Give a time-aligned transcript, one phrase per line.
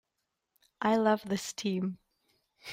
[0.81, 1.99] I love this team.